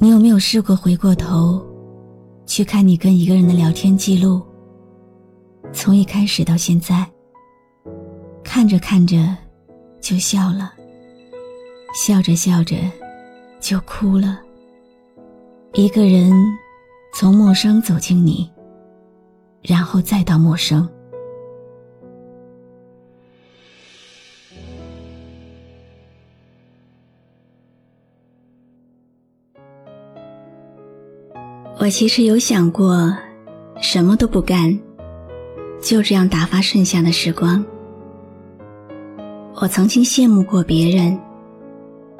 [0.00, 1.60] 你有没有试过回过头，
[2.46, 4.40] 去看你跟一个人的聊天记录？
[5.72, 7.04] 从一开始到现在，
[8.44, 9.36] 看着看着
[10.00, 10.72] 就笑了，
[11.94, 12.76] 笑着笑着
[13.58, 14.38] 就哭了。
[15.74, 16.32] 一个人
[17.12, 18.48] 从陌生走进你，
[19.62, 20.88] 然后再到陌生。
[31.80, 33.16] 我其实有想过，
[33.80, 34.76] 什么都不干，
[35.80, 37.64] 就这样打发剩下的时光。
[39.54, 41.16] 我曾经羡慕过别人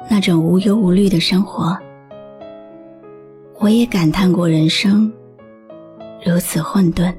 [0.09, 1.77] 那种无忧无虑的生活，
[3.59, 5.11] 我也感叹过人生
[6.25, 7.13] 如此混沌，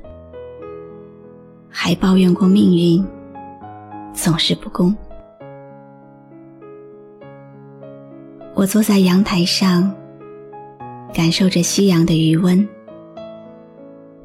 [1.69, 3.07] 还抱怨过命运
[4.15, 4.97] 总是不公。
[8.55, 9.95] 我坐在阳台上。
[11.13, 12.67] 感受着夕阳的余温，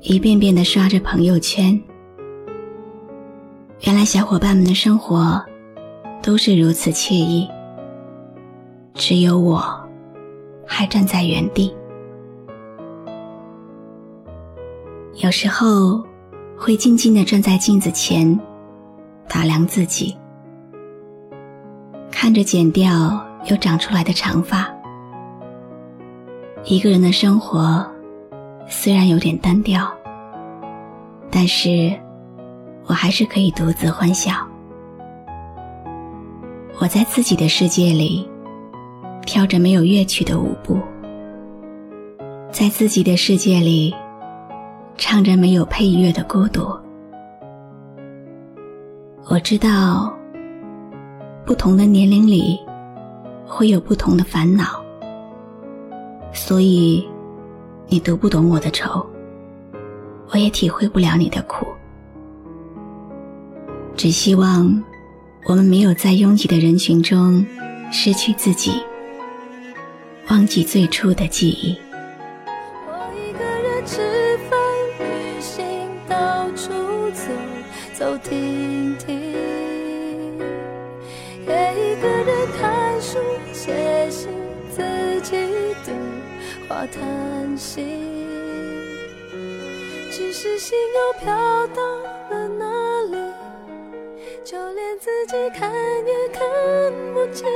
[0.02, 1.80] 一遍遍的刷着朋友圈。
[3.82, 5.44] 原来小伙伴们的生活
[6.22, 7.50] 都是如此惬意，
[8.94, 9.64] 只有我
[10.66, 11.76] 还站在原地。
[15.16, 16.04] 有时候
[16.58, 18.40] 会静静的站在镜子前，
[19.28, 20.16] 打量自己，
[22.12, 24.75] 看着剪掉又长出来的长发。
[26.68, 27.86] 一个人的生活
[28.68, 29.88] 虽然有点单调，
[31.30, 31.94] 但是
[32.88, 34.34] 我还是可以独自欢笑。
[36.80, 38.28] 我在自己的世界里
[39.28, 40.80] 跳着没有乐曲的舞步，
[42.52, 43.94] 在自己的世界里
[44.98, 46.68] 唱着没有配乐的孤独。
[49.30, 50.12] 我知道，
[51.46, 52.60] 不同的年龄里
[53.46, 54.84] 会有不同的烦恼。
[56.36, 57.08] 所以，
[57.88, 59.04] 你读不懂我的愁，
[60.30, 61.66] 我也体会不了你的苦。
[63.96, 64.84] 只希望
[65.48, 67.44] 我们没有在拥挤的人群中
[67.90, 68.74] 失去自己，
[70.30, 71.76] 忘记最初的记忆。
[72.86, 74.60] 我一个人吃饭、
[75.00, 75.66] 旅行，
[76.08, 76.70] 到处
[77.12, 77.32] 走
[77.94, 79.18] 走停停，
[81.48, 83.18] 也一个人看书、
[83.54, 84.05] 写，
[86.76, 87.82] 话叹息，
[90.12, 91.34] 只是心又飘
[91.68, 91.82] 到
[92.30, 92.66] 了哪
[93.12, 93.16] 里？
[94.44, 95.72] 就连自己看
[96.06, 96.44] 也看
[97.14, 97.48] 不清。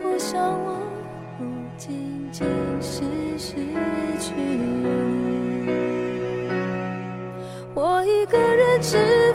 [0.00, 0.78] 我想，我
[1.36, 1.44] 不
[1.76, 2.46] 仅仅
[2.80, 3.02] 是
[3.36, 3.56] 失
[4.20, 4.86] 去你。
[7.74, 9.29] 我一个人吃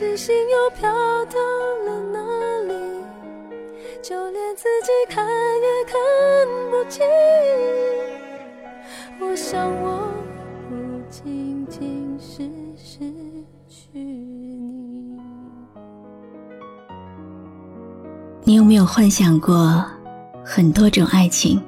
[0.00, 0.90] 只是心又飘
[1.26, 1.38] 到
[1.84, 2.18] 了哪
[2.66, 2.72] 里？
[4.00, 5.94] 就连自己看也看
[6.70, 7.04] 不清。
[9.20, 10.00] 我想，我
[10.70, 10.74] 不
[11.10, 13.12] 仅仅是失
[13.68, 15.20] 去你。
[18.44, 19.84] 你有没有幻想过
[20.42, 21.60] 很多种爱情？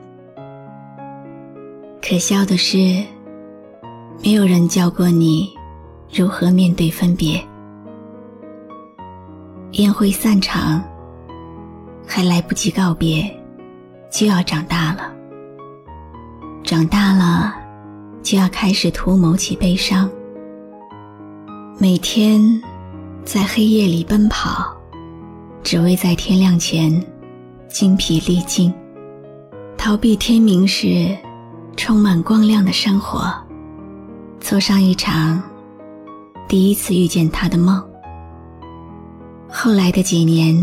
[2.01, 2.79] 可笑的是，
[4.25, 5.55] 没有人教过你
[6.11, 7.39] 如何面对分别。
[9.73, 10.83] 宴会散场，
[12.07, 13.25] 还来不及告别，
[14.11, 15.11] 就要长大了。
[16.63, 17.55] 长大了，
[18.23, 20.11] 就要开始图谋起悲伤。
[21.79, 22.63] 每天
[23.25, 24.77] 在黑夜里奔跑，
[25.63, 27.03] 只为在天亮前
[27.67, 28.73] 精疲力尽，
[29.79, 31.17] 逃避天明时
[31.79, 33.33] 充满光亮的生活，
[34.39, 35.43] 做上一场
[36.47, 37.83] 第一次遇见他的梦。
[39.55, 40.57] 后来的几年，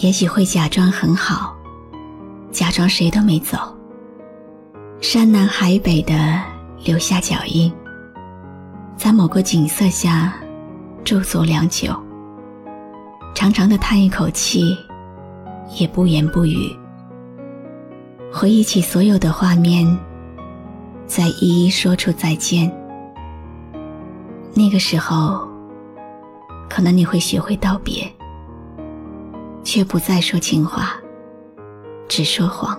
[0.00, 1.54] 也许会假装很好，
[2.50, 3.58] 假装谁都没走，
[5.02, 6.14] 山南海北的
[6.82, 7.70] 留下脚印，
[8.96, 10.34] 在某个景色下
[11.04, 11.94] 驻足良久，
[13.34, 14.76] 长长的叹一口气，
[15.78, 16.74] 也不言不语，
[18.32, 19.86] 回忆起所有的画面，
[21.06, 22.72] 再一一说出再见。
[24.54, 25.47] 那个时候。
[26.68, 28.06] 可能你会学会道别，
[29.64, 30.94] 却不再说情话，
[32.08, 32.78] 只说谎。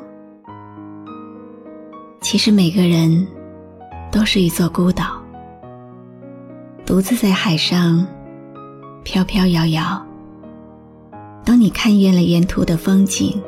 [2.22, 3.28] 其实每个人
[4.12, 5.22] 都是一座孤岛，
[6.86, 8.06] 独自在海上
[9.04, 10.06] 飘飘摇摇。
[11.44, 13.42] 当你看厌了沿途的风景，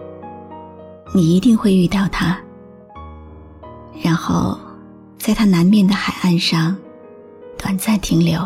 [1.13, 2.35] 你一定会遇到他，
[4.01, 4.57] 然后
[5.17, 6.75] 在他南面的海岸上
[7.57, 8.41] 短暂停留。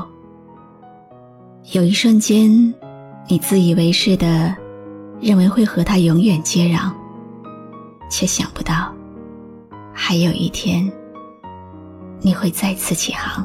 [1.74, 2.74] 有一瞬间，
[3.28, 4.56] 你自以为是的
[5.20, 6.92] 认为会和他永远接壤，
[8.08, 8.94] 却想不到，
[9.92, 10.90] 还有一天
[12.22, 13.44] 你会再次起航。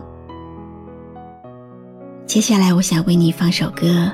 [2.27, 4.13] 接下来，我想为你放首歌。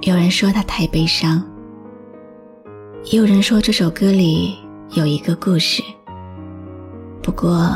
[0.00, 1.42] 有人说它太悲伤，
[3.04, 4.56] 也有人说这首歌里
[4.92, 5.82] 有一个故事。
[7.22, 7.68] 不过，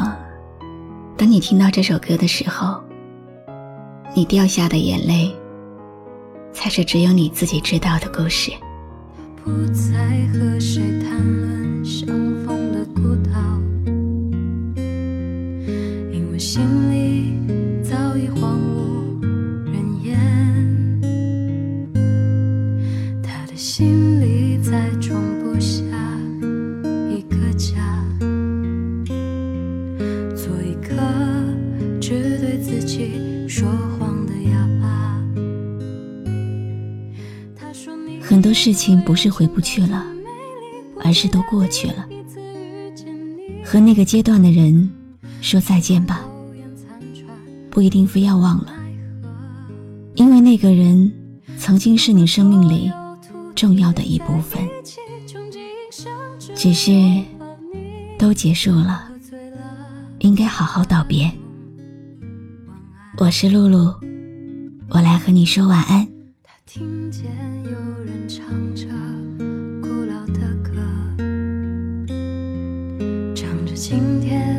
[1.14, 2.82] 当你听到这首歌的时候，
[4.14, 5.32] 你掉下的眼泪，
[6.52, 8.50] 才是只有你自己知道的故事。
[9.44, 9.92] 不再
[10.32, 12.08] 和谁谈论相
[12.44, 13.40] 逢的孤岛，
[16.12, 16.60] 因为心
[16.90, 17.32] 里
[17.82, 19.20] 早已荒无
[19.66, 20.10] 人烟。
[23.22, 24.07] 他的心
[38.78, 40.06] 情不是回不去了，
[41.02, 42.06] 而是都过去了。
[43.64, 44.88] 和那个阶段的人
[45.40, 46.20] 说再见吧，
[47.70, 48.72] 不一定非要忘了，
[50.14, 51.12] 因为那个人
[51.58, 52.90] 曾经是你生命里
[53.56, 54.62] 重要的一部分。
[56.54, 56.92] 只是
[58.16, 59.10] 都结束了，
[60.20, 61.30] 应该好好道别。
[63.18, 63.92] 我是露露，
[64.88, 66.06] 我来和你说晚安。
[66.70, 67.24] 听见
[67.64, 67.70] 有
[68.04, 68.84] 人唱着
[69.80, 70.74] 古老的歌，
[73.34, 74.57] 唱着今天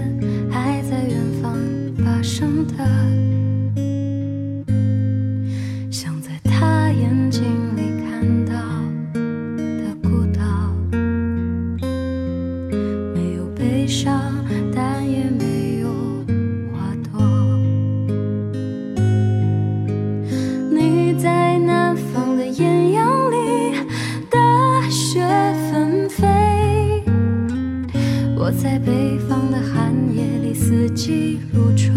[28.52, 31.96] 在北方的寒夜里，四季如春。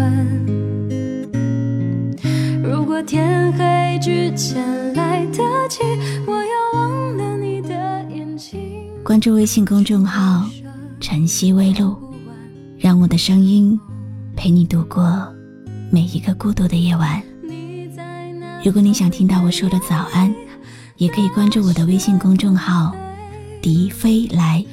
[2.63, 5.79] 如果天黑之前来得及，
[6.27, 7.69] 我要忘了你的
[8.09, 8.59] 眼睛。
[9.03, 10.47] 关注微信公众号
[11.01, 11.97] “晨曦微露”，
[12.77, 13.79] 让我的声音
[14.35, 15.27] 陪你度过
[15.89, 17.21] 每一个孤独的夜晚。
[18.63, 20.33] 如果你想听到我说的早安，
[20.97, 22.95] 也可以关注我的微信公众号
[23.59, 24.63] “笛飞来”。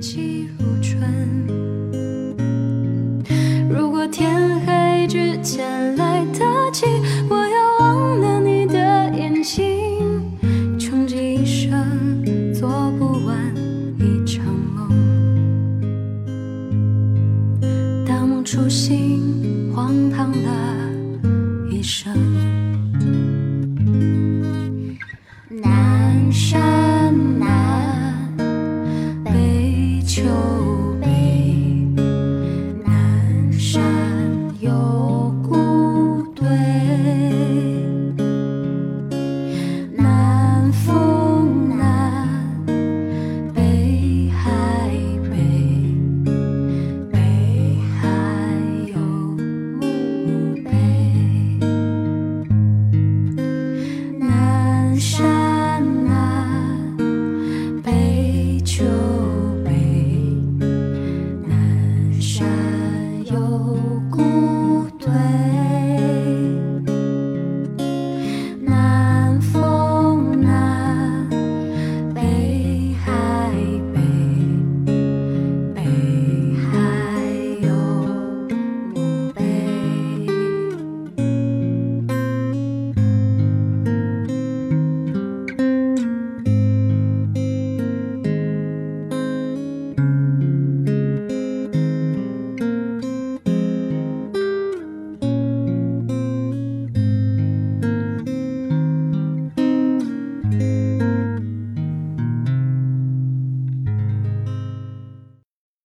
[0.00, 1.46] 季如春
[3.68, 6.09] 如果天黑之前来